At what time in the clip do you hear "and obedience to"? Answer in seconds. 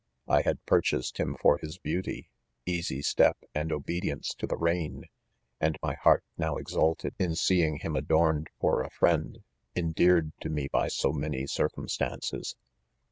3.53-4.47